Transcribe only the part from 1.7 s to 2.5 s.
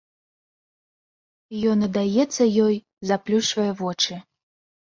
Ён аддаецца